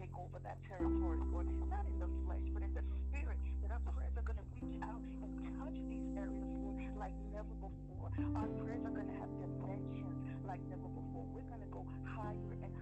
[0.00, 1.44] take over that territory, Lord.
[1.68, 4.80] Not in the flesh, but in the spirit, that our prayers are going to reach
[4.80, 5.28] out and
[5.60, 8.08] touch these areas, Lord, like never before.
[8.32, 10.16] Our prayers are going to have dimensions
[10.48, 11.28] like never before.
[11.36, 12.72] We're going to go higher and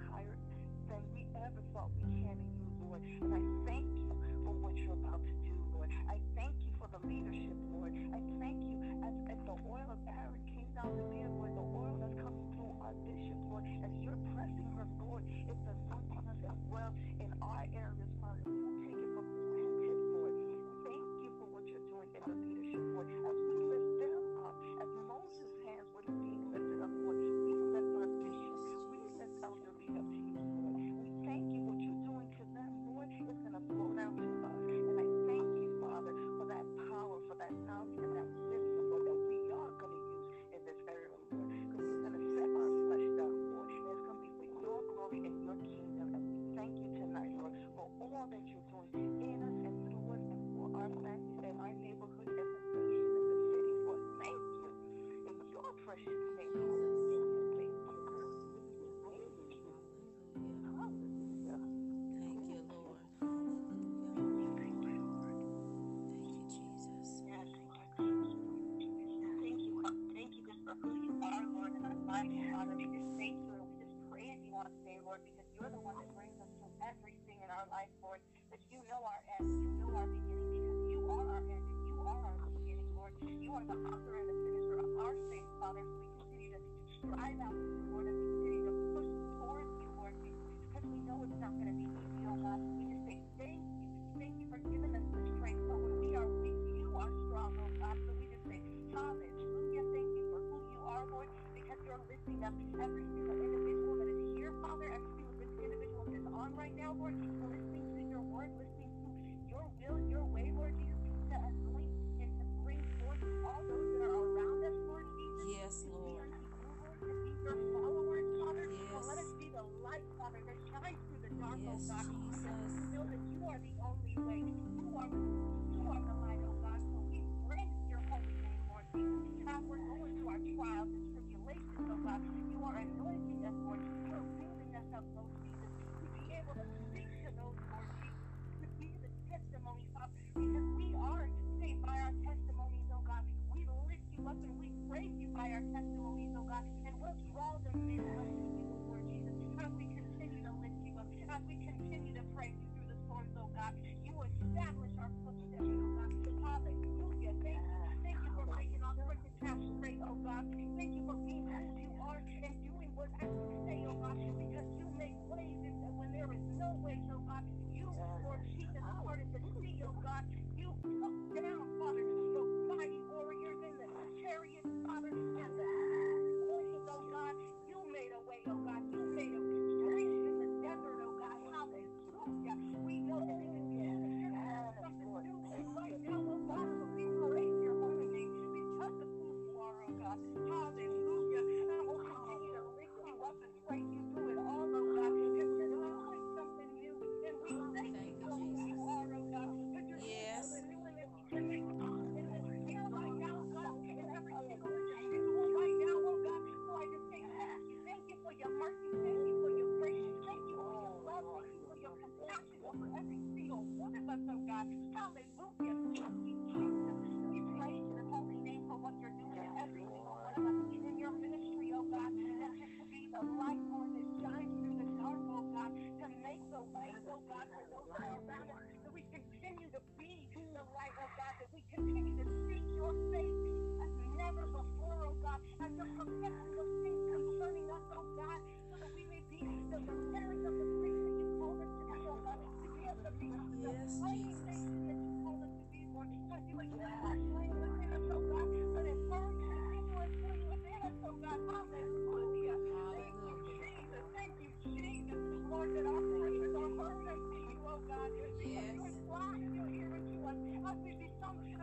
[154.59, 154.88] You establish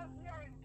[0.05, 0.64] become, we are in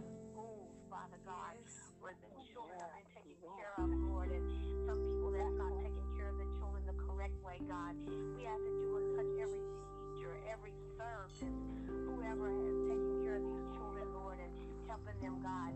[0.00, 1.56] by the schools, Father God,
[2.00, 4.44] where the children are being taken care of, Lord, and
[4.88, 7.92] some people that's not taking care of the children the correct way, God.
[8.08, 11.52] We ask that you would touch every teacher, every servant,
[11.84, 14.52] whoever has taken care of these children, Lord, and
[14.88, 15.72] helping them, God.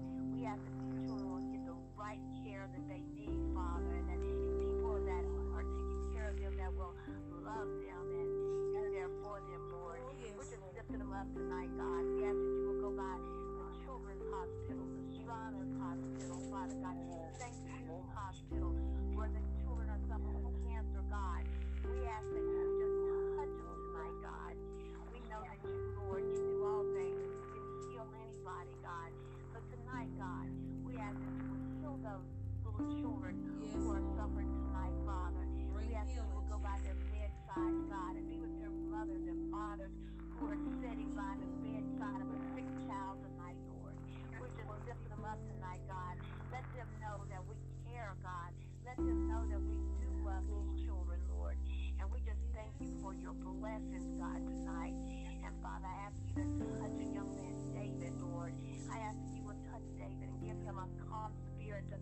[53.75, 54.95] blessings, God, tonight.
[55.43, 58.55] And Father, I ask you to touch a young man, David, Lord.
[58.93, 61.99] I ask you to touch David and give him a calm spirit to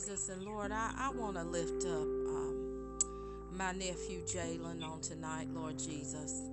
[0.00, 0.30] Jesus.
[0.30, 2.98] And Lord, I, I want to lift up um,
[3.52, 6.48] my nephew Jalen on tonight, Lord Jesus.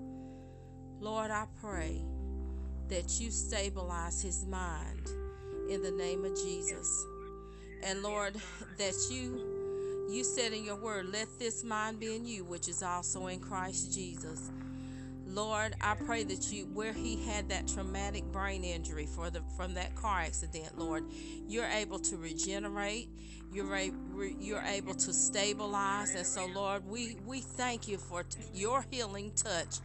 [0.99, 2.01] Lord, I pray
[2.89, 5.07] that you stabilize his mind
[5.69, 7.05] in the name of Jesus.
[7.83, 8.35] And Lord,
[8.77, 12.81] that you you said in your word, let this mind be in you, which is
[12.83, 14.51] also in Christ Jesus.
[15.37, 19.75] Lord, I pray that you, where he had that traumatic brain injury for the from
[19.75, 21.03] that car accident, Lord,
[21.47, 23.07] you're able to regenerate.
[23.53, 23.77] You're
[24.39, 29.31] you're able to stabilize, and so Lord, we we thank you for t- your healing
[29.35, 29.75] touch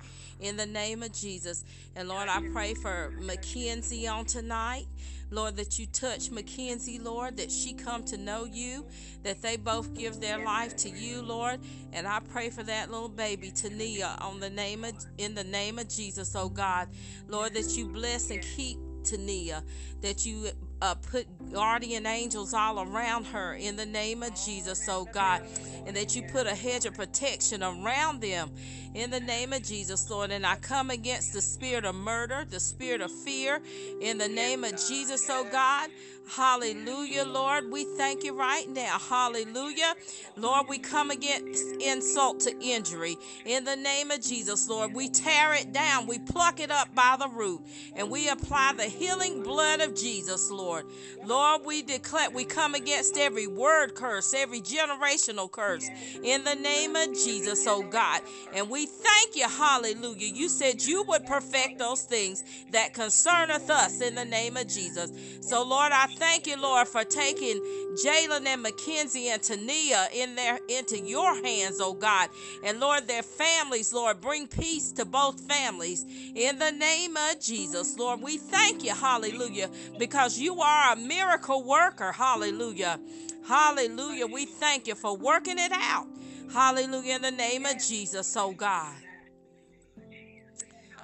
[0.40, 1.64] in the name of Jesus.
[1.94, 4.86] And Lord, I pray for Mackenzie on tonight.
[5.32, 8.86] Lord, that you touch Mackenzie, Lord, that she come to know you,
[9.22, 11.60] that they both give their life to you, Lord.
[11.92, 15.78] And I pray for that little baby, Tania, on the name of in the name
[15.78, 16.88] of Jesus, oh God.
[17.28, 19.62] Lord, that you bless and keep Tania,
[20.00, 20.48] that you
[20.82, 25.42] uh, put guardian angels all around her in the name of Jesus, oh God,
[25.86, 28.50] and that you put a hedge of protection around them
[28.92, 30.32] in the name of Jesus, Lord.
[30.32, 33.62] And I come against the spirit of murder, the spirit of fear,
[34.00, 35.88] in the name of Jesus, oh God.
[36.28, 37.70] Hallelujah, Lord.
[37.70, 38.98] We thank you right now.
[38.98, 39.94] Hallelujah.
[40.36, 43.16] Lord, we come against insult to injury.
[43.44, 46.06] In the name of Jesus, Lord, we tear it down.
[46.06, 47.60] We pluck it up by the root.
[47.96, 50.86] And we apply the healing blood of Jesus, Lord.
[51.24, 55.88] Lord, we declare, we come against every word curse, every generational curse.
[56.22, 58.22] In the name of Jesus, oh God.
[58.54, 60.32] And we thank you, hallelujah.
[60.32, 65.12] You said you would perfect those things that concerneth us in the name of Jesus.
[65.40, 67.60] So, Lord, I thank you, Lord, for taking
[67.94, 72.30] Jalen and Mackenzie and Tania in their into your hands, oh God.
[72.64, 76.04] And Lord, their families, Lord, bring peace to both families
[76.34, 77.98] in the name of Jesus.
[77.98, 82.98] Lord, we thank you, hallelujah, because you are a miracle worker, hallelujah.
[83.46, 84.26] Hallelujah.
[84.26, 86.06] We thank you for working it out.
[86.52, 87.16] Hallelujah.
[87.16, 88.94] In the name of Jesus, oh God.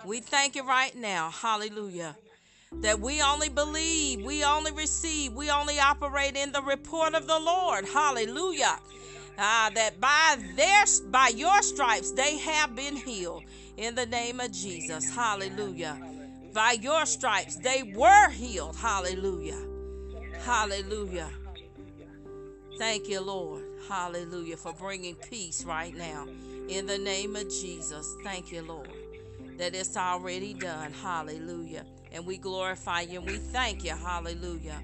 [0.04, 1.30] We thank you right now.
[1.30, 2.16] Hallelujah
[2.72, 7.38] that we only believe, we only receive, we only operate in the report of the
[7.38, 7.84] Lord.
[7.84, 8.78] Hallelujah.
[9.38, 13.44] Ah, that by their by your stripes they have been healed
[13.76, 15.14] in the name of Jesus.
[15.14, 15.96] Hallelujah.
[16.52, 18.76] By your stripes they were healed.
[18.76, 19.60] Hallelujah.
[20.40, 21.30] Hallelujah.
[22.78, 23.64] Thank you, Lord.
[23.88, 26.26] Hallelujah for bringing peace right now
[26.68, 28.16] in the name of Jesus.
[28.22, 28.90] Thank you, Lord,
[29.58, 30.92] that it's already done.
[30.92, 31.84] Hallelujah.
[32.12, 33.94] And we glorify you and we thank you.
[33.94, 34.80] Hallelujah.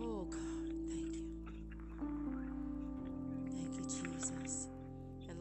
[0.00, 0.68] Oh, God.
[0.88, 1.26] Thank you.
[3.52, 4.67] Thank you, Jesus.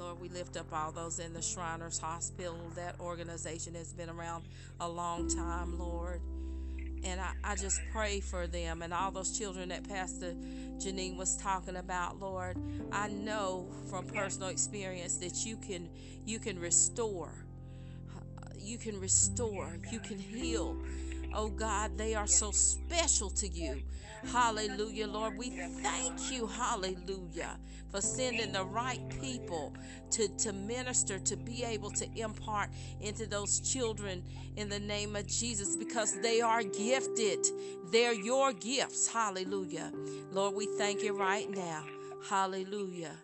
[0.08, 2.58] Lord, we lift up all those in the Shriners Hospital.
[2.76, 4.46] That organization has been around
[4.80, 6.22] a long time, Lord.
[7.04, 10.34] And I, I just pray for them and all those children that Pastor
[10.78, 12.56] Janine was talking about, Lord.
[12.90, 15.90] I know from personal experience that you can
[16.26, 17.34] you can restore.
[18.58, 19.78] You can restore.
[19.92, 20.78] You can heal.
[21.34, 23.82] Oh God, they are so special to you.
[24.26, 25.38] Hallelujah, Lord.
[25.38, 27.58] We thank you, hallelujah,
[27.90, 29.74] for sending the right people
[30.12, 34.24] to, to minister, to be able to impart into those children
[34.56, 37.48] in the name of Jesus because they are gifted.
[37.92, 39.08] They're your gifts.
[39.08, 39.92] Hallelujah.
[40.32, 41.86] Lord, we thank you right now.
[42.30, 43.16] Hallelujah.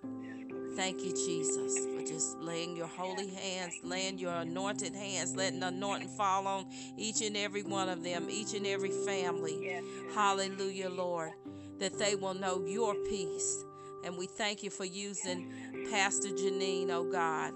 [0.76, 5.68] Thank you, Jesus, for just laying your holy hands, laying your anointed hands, letting the
[5.68, 6.66] anointing fall on
[6.98, 9.82] each and every one of them, each and every family.
[10.16, 11.34] Hallelujah, Lord,
[11.78, 13.64] that they will know your peace.
[14.04, 15.54] And we thank you for using
[15.92, 17.54] Pastor Janine, oh God,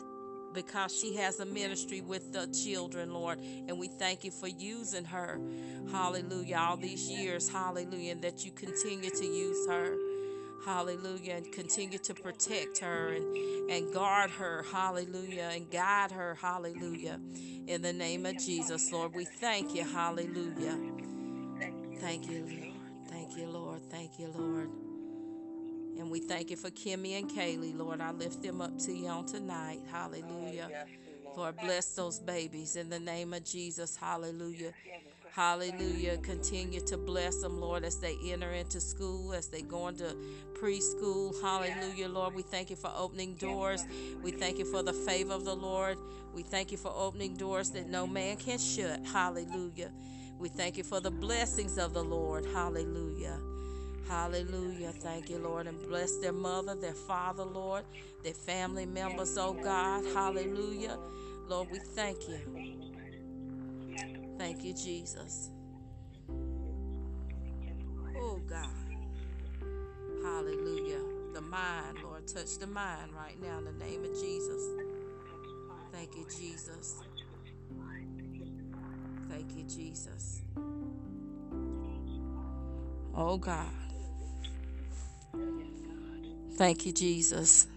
[0.54, 3.40] because she has a ministry with the children, Lord.
[3.40, 5.42] And we thank you for using her.
[5.92, 6.58] Hallelujah.
[6.58, 9.97] All these years, hallelujah, and that you continue to use her.
[10.68, 11.36] Hallelujah.
[11.36, 14.66] And continue to protect her and, and guard her.
[14.70, 15.50] Hallelujah.
[15.54, 16.36] And guide her.
[16.36, 17.22] Hallelujah.
[17.68, 19.86] In the name of Jesus, Lord, we thank you.
[19.86, 20.78] Hallelujah.
[22.02, 22.74] Thank you, Lord.
[23.10, 23.82] Thank you, Lord.
[23.90, 24.70] Thank you, Lord.
[25.98, 28.02] And we thank you for Kimmy and Kaylee, Lord.
[28.02, 29.80] I lift them up to you on tonight.
[29.90, 30.86] Hallelujah.
[31.36, 33.96] Lord, bless those babies in the name of Jesus.
[33.96, 34.74] Hallelujah.
[35.38, 36.18] Hallelujah.
[36.18, 40.18] Continue to bless them, Lord, as they enter into school, as they go into
[40.60, 41.40] preschool.
[41.40, 42.34] Hallelujah, Lord.
[42.34, 43.86] We thank you for opening doors.
[44.24, 46.00] We thank you for the favor of the Lord.
[46.34, 49.06] We thank you for opening doors that no man can shut.
[49.06, 49.92] Hallelujah.
[50.40, 52.44] We thank you for the blessings of the Lord.
[52.44, 53.38] Hallelujah.
[54.08, 54.92] Hallelujah.
[54.92, 55.68] Thank you, Lord.
[55.68, 57.86] And bless their mother, their father, Lord,
[58.24, 60.04] their family members, oh God.
[60.16, 60.98] Hallelujah.
[61.48, 62.40] Lord, we thank you.
[64.38, 65.50] Thank you, Jesus.
[68.18, 68.68] Oh, God.
[70.24, 71.02] Hallelujah.
[71.34, 74.64] The mind, Lord, touch the mind right now in the name of Jesus.
[75.92, 76.96] Thank you, Jesus.
[79.30, 80.42] Thank you, Jesus.
[83.16, 83.72] Oh God.
[86.56, 87.68] Thank you, Jesus.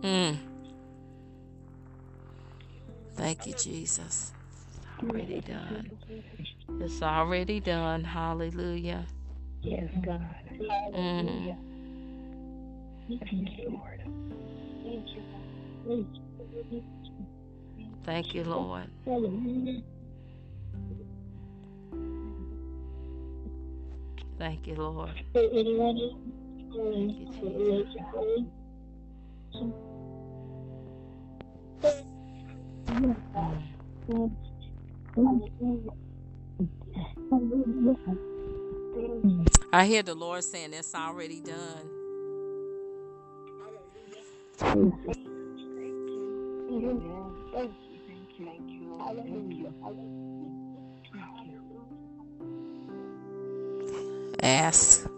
[0.00, 0.49] Mm.
[3.20, 4.32] Thank you, Jesus.
[5.02, 5.90] Already done.
[6.80, 8.02] It's already done.
[8.02, 9.04] Hallelujah.
[9.60, 10.24] Yes, God.
[10.94, 11.54] Mm.
[13.08, 14.00] Thank you, Lord.
[18.06, 18.88] Thank you, Lord.
[24.38, 25.10] Thank you, Lord.
[26.72, 27.84] Thank you,
[29.52, 29.89] Jesus.
[39.72, 41.88] I hear the Lord saying it's already done.
[54.42, 55.08] Ask.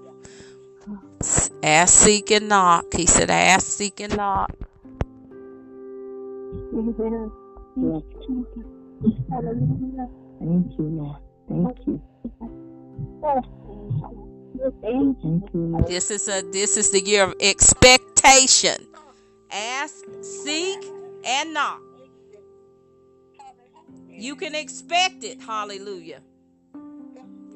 [1.65, 2.95] Ask, seek, and knock.
[2.95, 4.53] He said, ask, seek, and knock.
[7.75, 8.05] Thank
[10.79, 11.17] you, Lord.
[11.49, 12.03] Thank you.
[14.83, 15.85] Thank you.
[15.87, 18.87] This is a this is the year of expectation.
[19.51, 20.85] Ask, seek,
[21.25, 21.81] and knock.
[24.09, 25.41] You can expect it.
[25.41, 26.21] Hallelujah.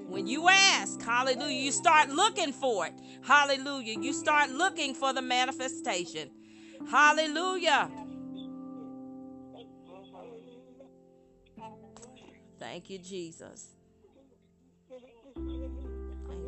[0.09, 2.95] When you ask, hallelujah, you start looking for it.
[3.23, 4.01] Hallelujah.
[4.01, 6.31] You start looking for the manifestation.
[6.91, 7.91] Hallelujah.
[12.59, 13.69] Thank you, Jesus.
[14.89, 15.03] Thank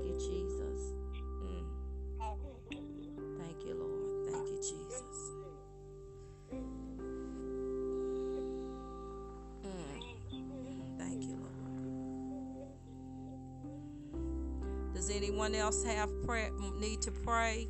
[0.05, 0.81] you, Jesus.
[1.43, 1.65] Mm.
[3.39, 4.33] Thank you, Lord.
[4.33, 5.19] Thank you, Jesus.
[6.55, 6.89] Mm.
[10.99, 11.69] Thank you, Lord.
[14.95, 16.51] Does anyone else have prayer,
[16.81, 17.69] need to pray?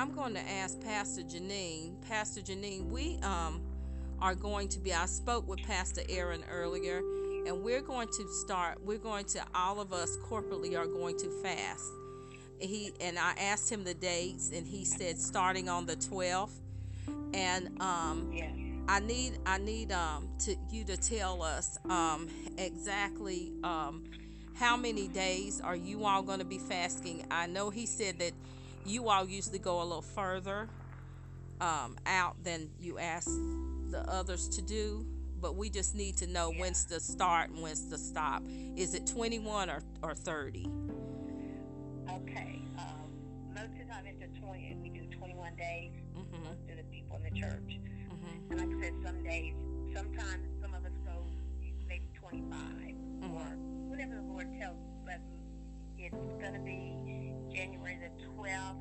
[0.00, 2.00] I'm going to ask Pastor Janine.
[2.08, 3.60] Pastor Janine, we um
[4.18, 4.94] are going to be.
[4.94, 7.02] I spoke with Pastor Aaron earlier,
[7.46, 8.78] and we're going to start.
[8.82, 11.84] We're going to all of us corporately are going to fast.
[12.58, 16.54] He and I asked him the dates, and he said starting on the 12th.
[17.34, 18.32] And um.
[18.88, 22.28] I need I need um to you to tell us um
[22.58, 24.02] exactly um
[24.54, 27.24] how many days are you all going to be fasting?
[27.30, 28.32] I know he said that
[28.90, 30.68] you all usually go a little further
[31.60, 33.28] um, out than you ask
[33.90, 35.06] the others to do,
[35.40, 38.42] but we just need to know when's the start and when's the stop.
[38.76, 40.66] Is it 21 or, or 30?
[42.10, 42.62] Okay.
[42.78, 43.10] Um,
[43.54, 46.84] most of the time it's a 20, we do 21 days, Mm-hmm, most of the
[46.84, 47.78] people in the church.
[47.78, 49.54] mm-hmm, And like I said, some days,
[49.94, 51.12] sometimes some of us go
[51.88, 52.52] maybe 25
[53.22, 53.56] or
[53.88, 54.92] whatever the Lord tells us.
[55.04, 55.20] But
[55.98, 58.76] it's going to be January the 12th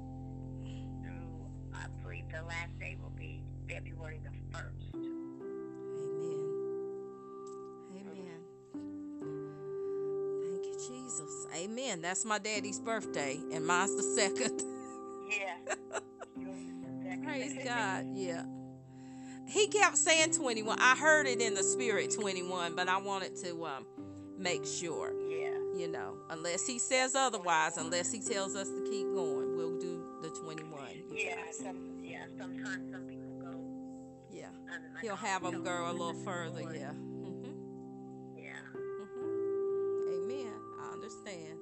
[1.03, 4.95] through, I believe the last day will be February the 1st.
[5.99, 6.49] Amen.
[7.95, 8.41] Amen.
[10.41, 11.47] Thank you, Jesus.
[11.55, 12.01] Amen.
[12.01, 14.63] That's my daddy's birthday, and mine's the second.
[15.29, 15.75] Yeah.
[17.23, 18.05] Praise God.
[18.15, 18.43] Yeah.
[19.45, 20.79] He kept saying 21.
[20.79, 23.85] I heard it in the spirit 21, but I wanted to um,
[24.39, 25.53] make sure, Yeah.
[25.77, 29.48] you know, unless he says otherwise, unless he tells us to keep going,
[31.19, 31.35] Yeah.
[31.51, 32.25] Some, yeah.
[32.37, 33.51] Sometimes some people go.
[34.31, 34.47] Yeah.
[34.47, 36.61] Um, He'll have them go a little further.
[36.61, 36.75] Lord.
[36.75, 36.91] Yeah.
[36.91, 38.53] hmm Yeah.
[38.73, 40.53] hmm Amen.
[40.81, 41.59] I understand.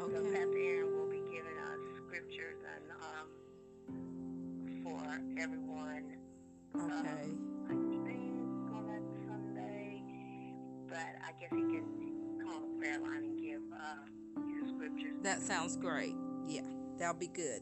[0.00, 0.14] Okay.
[0.16, 0.22] So.
[0.32, 3.28] Pastor Aaron will be giving us scriptures and um
[4.84, 5.02] for
[5.42, 6.16] everyone.
[6.76, 7.28] Okay.
[7.66, 10.02] I think on that Sunday,
[10.88, 11.84] but I guess he can
[12.46, 15.14] call a prayer line and give uh you the scriptures.
[15.22, 16.14] That sounds great.
[16.48, 16.62] Yeah.
[16.98, 17.60] That'll be good.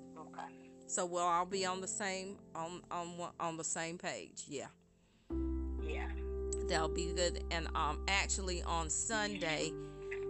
[0.86, 4.44] So we'll all be on the same on on on the same page.
[4.48, 4.66] Yeah.
[5.82, 6.08] Yeah.
[6.68, 7.44] That'll be good.
[7.50, 9.72] And um, actually, on Sunday,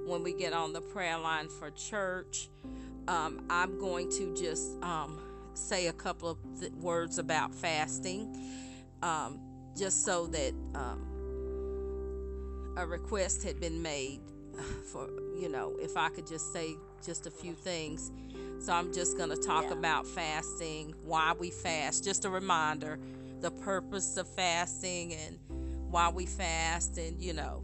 [0.07, 2.49] when we get on the prayer line for church,
[3.09, 5.21] um, I'm going to just um,
[5.55, 8.37] say a couple of th- words about fasting,
[9.03, 9.41] um,
[9.77, 11.07] just so that um,
[12.77, 14.21] a request had been made
[14.93, 18.11] for, you know, if I could just say just a few things.
[18.61, 19.73] So I'm just going to talk Yeah.
[19.73, 22.99] about fasting, why we fast, just a reminder,
[23.41, 25.39] the purpose of fasting and
[25.91, 27.63] why we fast and you know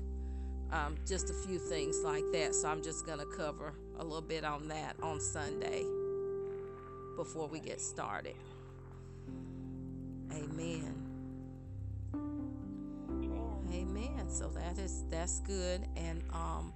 [0.71, 2.55] um, just a few things like that.
[2.55, 5.85] So I'm just going to cover a little bit on that on Sunday
[7.17, 8.35] before we get started.
[10.33, 10.95] Amen.
[13.73, 14.29] Amen.
[14.29, 16.73] So that is that's good and um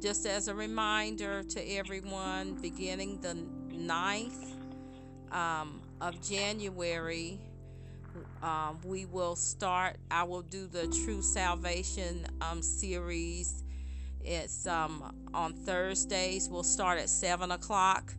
[0.00, 3.36] just as a reminder to everyone beginning the
[3.74, 4.52] 9th
[5.32, 7.38] um, of January
[8.42, 13.64] um, we will start I will do the True Salvation um, series
[14.24, 18.12] it's um, on Thursdays we'll start at 7 o'clock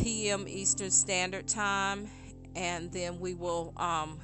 [0.00, 0.46] p.m.
[0.48, 2.08] Eastern Standard Time
[2.56, 4.20] and then we will um,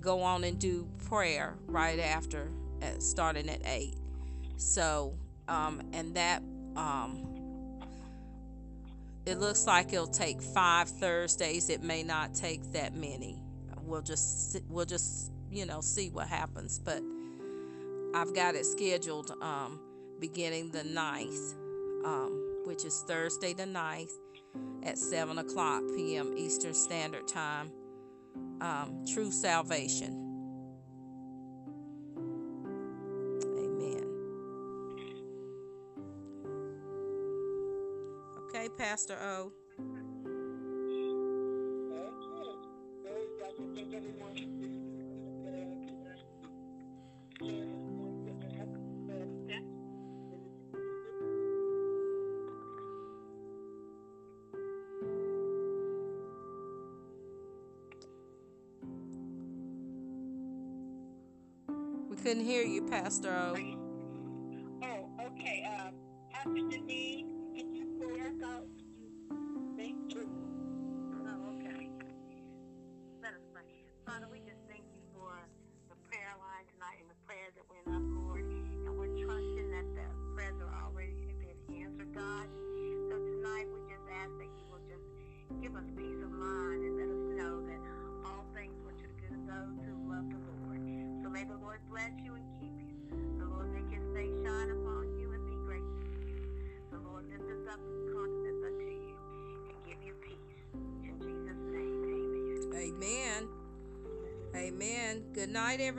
[0.00, 2.48] go on and do prayer right after,
[2.80, 3.94] at, starting at 8.
[4.56, 5.14] So,
[5.50, 6.42] um, and that,
[6.76, 7.26] um,
[9.26, 11.68] it looks like it'll take five Thursdays.
[11.68, 13.42] It may not take that many.
[13.82, 16.78] We'll just, we'll just, you know, see what happens.
[16.78, 17.02] But
[18.14, 19.80] I've got it scheduled um,
[20.20, 21.54] beginning the 9th,
[22.04, 24.12] um, which is Thursday the 9th
[24.84, 26.34] at 7 o'clock p.m.
[26.36, 27.72] Eastern Standard Time.
[28.60, 30.29] Um, true salvation.
[38.80, 39.52] Pastor O.
[62.08, 63.79] We couldn't hear you, Pastor O.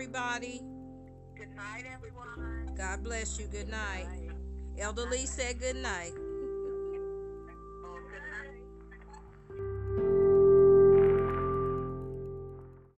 [0.02, 0.62] everybody.
[1.38, 2.74] Good night, everyone.
[2.76, 3.46] God bless you.
[3.46, 4.08] Good night.
[4.80, 6.14] Elder Lee said good night.